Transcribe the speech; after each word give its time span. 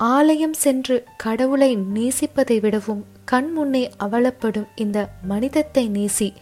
ஆலயம் 0.00 0.52
சென்று 0.52 1.04
கடவுளை 1.16 1.76
நேசிப்பதை 1.76 2.60
விடவும் 2.60 3.06
கண் 3.24 3.52
முன்னே 3.52 3.90
அவலப்படும் 4.00 4.68
இந்த 4.74 5.08
மனிதத்தை 5.22 5.88
நேசி 5.88 6.34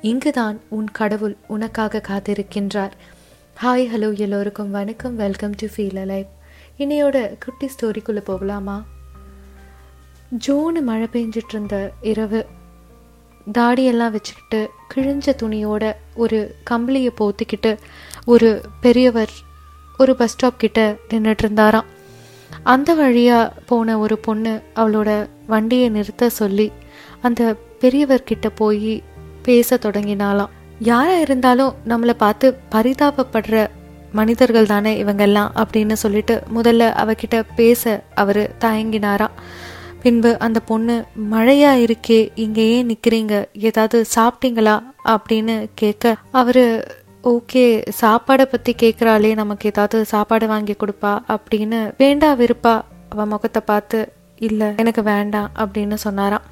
இங்குதான் 0.00 0.60
உன் 0.68 0.90
கடவுள் 0.90 1.36
உனக்காக 1.46 2.02
காத்திருக்கின்றார். 2.08 2.90
ஹாய் 3.62 3.86
ஹலோ 3.92 4.18
எல்லோருக்கும் 4.18 4.70
வணக்கம். 4.70 5.16
வெல்கம் 5.16 5.50
டு 5.50 5.66
ஃபீல் 5.66 5.96
அலைவ் 5.96 6.26
இன்னையோட 6.78 7.34
குட்டி 7.44 7.70
ஸ்டோரிக்குள்ளே 7.70 8.18
போகலாமா? 8.18 8.84
ஜோனு 10.46 10.82
மழை 10.82 11.08
பெஞ்சிட்டு 11.12 11.48
இருந்த 11.48 11.92
இரவு 12.00 12.46
தாடியெல்லாம் 13.58 14.10
வச்சுக்கிட்டு 14.10 14.70
கிழிஞ்ச 14.94 15.42
துணியோட 15.42 15.92
ஒரு 16.14 16.54
கம்பளியை 16.70 17.10
போத்திக்கிட்டு 17.20 17.78
ஒரு 18.24 18.60
பெரியவர் 18.80 19.30
ஒரு 19.98 20.16
பஸ் 20.16 20.32
ஸ்டாப் 20.32 20.58
கிட்ட 20.58 20.96
நின்றுட்டு 21.10 21.44
இருந்தாராம் 21.44 21.94
அந்த 22.66 22.94
வழியாக 22.94 23.52
போன 23.66 23.98
ஒரு 23.98 24.18
பொண்ணு 24.18 24.62
அவளோட 24.76 25.26
வண்டியை 25.46 25.88
நிறுத்த 25.88 26.28
சொல்லி 26.28 26.72
அந்த 27.22 27.56
பெரியவர்கிட்ட 27.80 28.48
போய் 28.54 29.02
பேச 29.42 29.76
தொடங்கினாலாம் 29.76 30.48
யாராக 30.78 31.20
இருந்தாலும் 31.20 31.74
நம்மளை 31.88 32.10
பார்த்து 32.10 32.58
பரிதாபப்படுற 32.70 33.66
மனிதர்கள் 34.12 34.66
தானே 34.66 35.02
இவங்கெல்லாம் 35.04 35.50
அப்படின்னு 35.54 35.92
சொல்லிட்டு 35.92 36.42
முதல்ல 36.54 36.88
அவகிட்ட 37.02 37.42
பேச 37.56 38.02
அவர் 38.14 38.50
தயங்கினாராம். 38.60 39.36
பின்பு 40.02 40.38
அந்த 40.38 40.60
பொண்ணு 40.60 41.04
மழையா 41.32 41.72
இருக்கே 41.84 42.28
இங்கே 42.34 42.68
ஏன் 42.68 42.88
நிற்கிறீங்க 42.88 43.44
ஏதாவது 43.52 44.04
சாப்பிட்டீங்களா? 44.14 44.82
அப்படின்னு 45.04 45.66
கேட்க 45.74 46.16
அவர் 46.32 46.64
ஓகே 47.30 47.62
சாப்பாடை 48.00 48.44
பற்றி 48.50 48.72
கேட்குறாளே 48.82 49.30
நமக்கு 49.40 49.68
ஏதாவது 49.70 49.98
சாப்பாடு 50.10 50.46
வாங்கி 50.50 50.74
கொடுப்பா 50.80 51.12
அப்படின்னு 51.34 51.78
வேண்டா 52.00 52.28
விருப்பா 52.40 52.74
அவன் 53.12 53.30
முகத்தை 53.32 53.62
பார்த்து 53.70 53.98
இல்லை 54.48 54.68
எனக்கு 54.82 55.02
வேண்டாம் 55.12 55.48
அப்படின்னு 55.62 55.96
சொன்னாராம். 56.04 56.44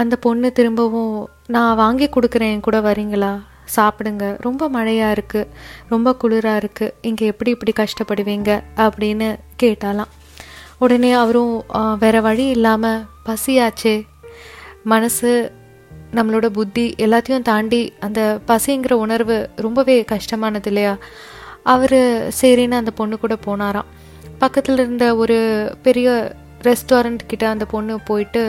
அந்த 0.00 0.14
பொண்ணு 0.24 0.48
திரும்பவும் 0.58 1.14
நான் 1.54 1.78
வாங்கி 1.82 2.06
கொடுக்குறேன் 2.06 2.64
கூட 2.66 2.78
வரீங்களா? 2.88 3.32
சாப்பிடுங்க. 3.76 4.24
ரொம்ப 4.46 4.68
மழையாக 4.76 5.14
இருக்குது 5.16 5.48
ரொம்ப 5.92 6.14
குளிராக 6.22 6.60
இருக்குது 6.62 6.94
இங்கே 7.08 7.30
எப்படி 7.32 7.50
இப்படி 7.56 7.74
கஷ்டப்படுவீங்க? 7.80 8.50
அப்படின்னு 8.84 9.28
கேட்டாலாம் 9.62 10.12
உடனே 10.84 11.12
அவரும் 11.22 11.54
வேற 12.04 12.16
வழி 12.28 12.46
இல்லாமல் 12.56 13.04
பசியாச்சே. 13.26 13.96
மனசு 14.92 15.32
நம்மளோட 16.16 16.46
புத்தி 16.58 16.84
எல்லாத்தையும் 17.04 17.46
தாண்டி 17.50 17.82
அந்த 18.06 18.20
பசிங்கிற 18.50 18.92
உணர்வு 19.04 19.36
ரொம்பவே 19.66 19.96
கஷ்டமானது 20.12 20.70
இல்லையா? 20.72 20.94
அவர் 21.72 21.98
சரின்னு 22.40 22.80
அந்த 22.82 22.92
பொண்ணு 23.00 23.16
கூட 23.18 23.34
போனாராம். 23.46 23.88
பக்கத்தில் 24.42 24.80
இருந்த 24.82 25.06
ஒரு 25.22 25.38
பெரிய 25.86 26.08
ரெஸ்டாரண்ட் 26.68 27.22
கிட்ட 27.30 27.44
அந்த 27.54 27.64
பொண்ணு 27.72 27.94
போயிட்டு 28.08 28.42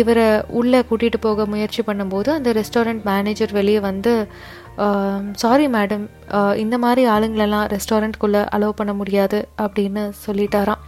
இவரை 0.00 0.26
உள்ளே 0.58 0.80
கூட்டிகிட்டு 0.90 1.18
போக 1.20 1.46
முயற்சி 1.52 1.82
பண்ணும்போது 1.86 2.28
அந்த 2.38 2.50
ரெஸ்டாரண்ட் 2.58 3.02
மேனேஜர் 3.10 3.54
வெளியே 3.58 3.80
வந்து 3.88 4.12
சாரி 5.42 5.66
மேடம் 5.76 6.04
இந்த 6.64 6.76
மாதிரி 6.84 7.02
ஆளுங்களெல்லாம் 7.14 7.66
ரெஸ்டாரண்ட்குள்ளே 7.74 8.42
அலோவ் 8.56 8.78
பண்ண 8.80 8.92
முடியாது 9.00 9.40
அப்படின்னு 9.64 10.04
சொல்லிட்டாராம். 10.26 10.82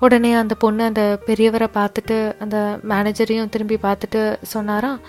உடனே 0.00 0.32
அந்த 0.32 0.54
பொண்ணு 0.54 0.84
அந்த 0.84 1.18
பெரியவரை 1.26 1.68
பார்த்துட்டு 1.74 2.34
அந்த 2.38 2.78
மேனேஜரையும் 2.88 3.48
திரும்பி 3.48 3.78
பார்த்துட்டு 3.82 4.36
சொன்னாராம் 4.42 5.00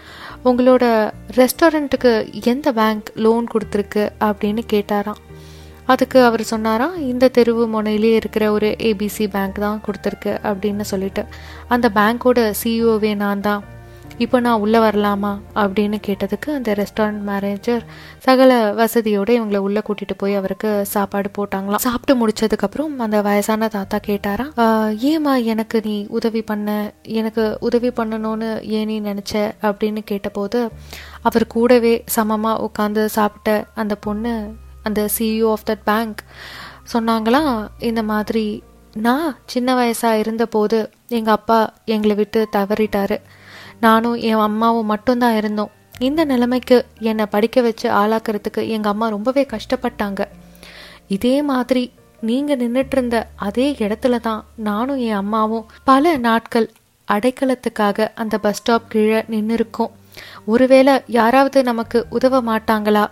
உங்களோட 0.45 1.11
ரெஸ்டாரண்ட்டுக்கு 1.35 2.43
எந்த 2.45 2.71
பேங்க் 2.71 3.11
லோன் 3.15 3.47
கொடுத்துருக்கு? 3.53 4.09
அப்படின்னு 4.19 4.61
கேட்டாராம் 4.73 5.21
அதுக்கு 5.85 6.23
அவர் 6.23 6.43
சொன்னாராம் 6.43 6.95
இந்த 6.95 7.29
தெருவு 7.37 7.67
முனையிலே 7.67 8.13
இருக்கிற 8.13 8.51
ஒரு 8.51 8.75
ஏபிசி 8.79 9.27
பேங்க் 9.27 9.55
தான் 9.55 9.81
கொடுத்துருக்கு 9.85 10.37
அப்படின்னு 10.43 10.81
சொல்லிட்டு. 10.81 11.25
அந்த 11.67 11.91
பேங்க்கோட 11.95 12.53
சிஇஓவே 12.63 13.15
நான் 13.15 13.41
தான். 13.41 13.63
இப்போ 14.17 14.39
நான் 14.39 14.59
உள்ளே 14.59 14.79
வரலாமா 14.79 15.39
அப்படின்னு 15.55 15.97
கேட்டதுக்கு 16.07 16.53
அந்த 16.53 16.71
ரெஸ்டாரண்ட் 16.71 17.19
மேனேஜர் 17.19 17.83
சகல 18.17 18.71
வசதியோடு 18.73 19.31
இவங்களை 19.39 19.57
உள்ளே 19.57 19.79
கூட்டிகிட்டு 19.79 20.15
போய் 20.17 20.35
அவருக்கு 20.35 20.85
சாப்பாடு 20.85 21.29
போட்டாங்களாம். 21.37 21.75
சாப்பிட்டு 21.75 22.27
முடிச்சதுக்கப்புறம் 22.27 22.95
அந்த 22.97 23.21
வயசான 23.21 23.67
தாத்தா 23.67 23.99
கேட்டாராம் 24.07 24.51
ஏமா 25.09 25.43
எனக்கு 25.43 25.81
நீ 25.83 26.05
உதவி 26.09 26.41
பண்ண 26.41 26.93
எனக்கு 27.03 27.57
உதவி 27.59 27.87
பண்ணணும்னு 27.89 28.61
ஏன் 28.61 28.85
நீ 28.85 29.01
நினச்ச? 29.01 29.51
அப்படின்னு 29.61 29.99
கேட்டபோது 30.05 30.69
அவர் 31.21 31.47
கூடவே 31.47 32.03
சமமாக 32.05 32.69
உட்காந்து 32.69 33.05
சாப்பிட்ட 33.05 33.65
அந்த 33.75 33.95
பொண்ணு 33.95 34.53
அந்த 34.83 35.09
சிஇஓ 35.17 35.51
ஆஃப் 35.51 35.67
தட் 35.69 35.83
பேங்க் 35.83 36.23
சொன்னாங்களாம் 36.93 37.67
இந்த 37.79 38.03
மாதிரி 38.03 38.63
நான் 38.93 39.37
சின்ன 39.45 39.73
வயசாக 39.75 40.19
இருந்தபோது 40.19 40.89
எங்கள் 41.07 41.33
அப்பா 41.33 41.73
எங்களை 41.85 42.15
விட்டு 42.15 42.47
தவறிட்டாரு. 42.55 43.17
நானும் 43.79 44.15
என் 44.15 44.39
அம்மாவும் 44.39 44.85
மட்டும்தான் 44.85 45.35
இருந்தோம். 45.35 45.71
இந்த 45.99 46.25
நிலைமைக்கு 46.25 46.85
என்னை 46.99 47.25
படிக்க 47.25 47.61
வச்சு 47.61 47.89
ஆளாக்குறதுக்கு 47.89 48.67
எங்கள் 48.67 48.91
அம்மா 48.91 49.07
ரொம்பவே 49.07 49.47
கஷ்டப்பட்டாங்க. 49.53 50.23
இதே 51.07 51.41
மாதிரி 51.41 51.91
நீங்கள் 52.21 52.57
நின்றுட்டு 52.57 52.91
இருந்த 52.91 53.27
அதே 53.35 53.75
இடத்துல 53.79 54.19
தான் 54.19 54.45
நானும் 54.55 54.97
என் 54.97 55.13
அம்மாவும் 55.13 55.65
பல 55.83 56.17
நாட்கள் 56.17 56.71
அடைக்கலத்துக்காக 57.11 58.07
அந்த 58.15 58.37
பஸ் 58.37 58.55
ஸ்டாப் 58.55 58.89
கீழே 58.89 59.23
நின்று 59.27 59.53
இருக்கோம் 59.53 59.91
ஒருவேளை 60.45 61.01
யாராவது 61.07 61.63
நமக்கு 61.63 62.05
உதவ 62.09 62.41
மாட்டாங்களா? 62.41 63.07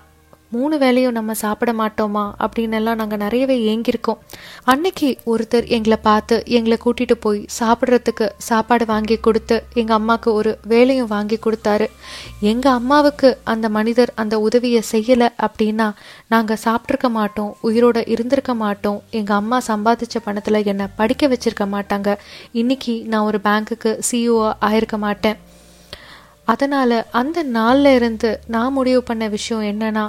மூணு 0.55 0.77
வேலையும் 0.77 1.11
நம்ம 1.11 1.33
சாப்பிட 1.33 1.71
மாட்டோமா? 1.73 2.23
அப்படின்னு 2.39 2.77
எல்லாம் 2.79 2.95
நாங்கள் 2.95 3.17
நிறையவே 3.17 3.55
ஏங்கியிருக்கோம். 3.71 4.19
அன்னைக்கு 4.63 5.09
ஒருத்தர் 5.25 5.67
எங்களை 5.67 5.97
பார்த்து 6.01 6.35
எங்களை 6.45 6.77
கூட்டிட்டு 6.85 7.15
போய் 7.19 7.45
சாப்பிட்றதுக்கு 7.59 8.27
சாப்பாடு 8.49 8.85
வாங்கி 8.85 9.17
கொடுத்து 9.17 9.57
எங்கள் 9.73 9.95
அம்மாவுக்கு 9.95 10.33
ஒரு 10.33 10.51
வேலையும் 10.63 11.07
வாங்கி 11.07 11.39
கொடுத்தாரு. 11.45 11.87
எங்கள் 12.39 12.71
அம்மாவுக்கு 12.71 13.37
அந்த 13.43 13.69
மனிதர் 13.69 14.13
அந்த 14.15 14.39
உதவியை 14.39 14.83
செய்யலை 14.91 15.29
அப்படின்னா 15.47 15.87
நாங்கள் 16.27 16.61
சாப்பிட்ருக்க 16.65 17.09
மாட்டோம் 17.09 17.55
உயிரோட 17.63 18.07
இருந்திருக்க 18.09 18.53
மாட்டோம் 18.53 19.01
எங்கள் 19.09 19.35
அம்மா 19.35 19.57
சம்பாதிச்ச 19.67 20.17
பணத்தில் 20.23 20.65
என்னை 20.65 20.85
படிக்க 20.95 21.27
வச்சிருக்க 21.27 21.65
மாட்டாங்க. 21.75 22.09
இன்னைக்கு 22.51 22.95
நான் 23.05 23.27
ஒரு 23.29 23.39
பேங்க்குக்கு 23.43 23.91
சிஇஓ 24.11 24.51
ஆயிருக்க 24.61 24.97
மாட்டேன். 24.97 25.37
அதனால் 26.53 26.97
அந்த 27.11 27.43
நாளில் 27.43 27.91
இருந்து 27.95 28.29
நான் 28.47 28.73
முடிவு 28.73 29.01
பண்ண 29.03 29.27
விஷயம் 29.27 29.65
என்னன்னா 29.71 30.03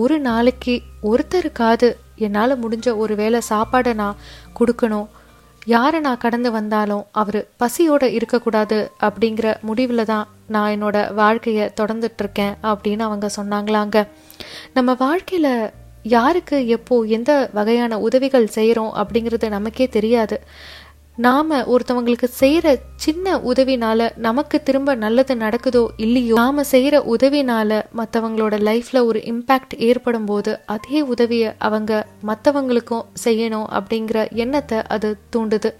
ஒரு 0.00 0.16
நாளைக்கு 0.18 0.74
ஒருத்தருக்காவது 1.02 1.88
என்னால் 2.16 2.60
முடிஞ்ச 2.62 2.88
ஒரு 2.96 3.14
வேளை 3.14 3.40
சாப்பாடை 3.48 3.92
நான் 3.94 4.20
கொடுக்கணும். 4.58 5.08
யாரை 5.66 6.00
நான் 6.00 6.22
கடந்து 6.24 6.50
வந்தாலும் 6.50 7.04
அவர் 7.12 7.38
பசியோடு 7.56 8.06
இருக்கக்கூடாது 8.12 8.78
அப்படிங்கிற 9.00 9.48
முடிவில் 9.60 10.04
தான் 10.04 10.28
நான் 10.46 10.72
என்னோட 10.74 11.14
வாழ்க்கையை 11.14 11.66
தொடர்ந்துட்டுருக்கேன் 11.80 12.54
அப்படின்னு 12.62 13.06
அவங்க 13.08 13.30
சொன்னாங்களாங்க. 13.36 14.06
நம்ம 14.74 14.94
வாழ்க்கையில் 14.98 15.54
யாருக்கு 16.02 16.56
எப்போ 16.68 16.96
எந்த 17.16 17.32
வகையான 17.52 17.98
உதவிகள் 17.98 18.54
செய்கிறோம் 18.56 18.92
அப்படிங்கிறது 18.94 19.48
நமக்கே 19.48 19.88
தெரியாது. 19.88 20.38
நாம் 21.24 21.50
ஒருத்தவங்களுக்கு 21.50 22.28
செய்கிற 22.32 22.66
சின்ன 22.96 23.34
உதவினால 23.38 24.10
நமக்கு 24.16 24.62
திரும்ப 24.62 24.94
நல்லது 24.94 25.34
நடக்குதோ 25.34 25.82
இல்லையோ 25.96 26.34
நாம் 26.34 26.62
செய்கிற 26.62 26.96
உதவினால 27.14 27.80
மற்றவங்களோட 27.96 28.54
லைஃப்பில் 28.68 29.06
ஒரு 29.06 29.20
இம்பேக்ட் 29.32 29.74
ஏற்படும் 29.78 30.24
போது 30.24 30.52
அதே 30.66 31.00
உதவியை 31.00 31.50
அவங்க 31.58 32.06
மற்றவங்களுக்கும் 32.26 33.04
செய்யணும் 33.24 33.68
அப்படிங்கிற 33.78 34.30
எண்ணத்தை 34.30 34.78
அது 34.86 35.10
தூண்டுது. 35.36 35.72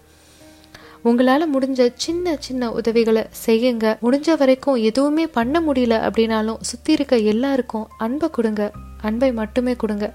உங்களால் 1.02 1.46
முடிஞ்ச 1.54 1.88
சின்ன 1.94 2.36
சின்ன 2.38 2.72
உதவிகளை 2.72 3.24
செய்யுங்க. 3.46 3.86
முடிஞ்ச 4.02 4.36
வரைக்கும் 4.36 4.80
எதுவுமே 4.90 5.26
பண்ண 5.38 5.60
முடியல 5.60 5.96
அப்படின்னாலும் 6.08 6.62
சுற்றி 6.62 6.92
இருக்க 6.92 7.16
எல்லாருக்கும் 7.32 7.88
அன்பை 7.98 8.30
கொடுங்க. 8.30 8.70
அன்பை 9.00 9.32
மட்டுமே 9.32 9.76
கொடுங்க. 9.76 10.06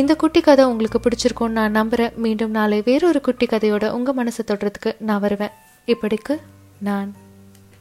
இந்த 0.00 0.14
குட்டி 0.14 0.40
கதை 0.40 0.64
உங்களுக்கு 0.64 0.98
பிடிச்சிருக்கும்னு 0.98 1.58
நான் 1.58 1.70
நம்புகிறேன் 1.70 2.12
மீண்டும் 2.16 2.50
நாளை 2.50 2.82
வேறொரு 2.84 3.20
குட்டி 3.20 3.46
கதையோட 3.46 3.90
உங்கள் 3.90 4.14
மனசை 4.14 4.42
தொடுறதுக்கு 4.46 4.90
நான் 4.98 5.20
வருவேன். 5.20 5.50
இப்படிக்கு 5.86 6.34
நான் 6.80 7.10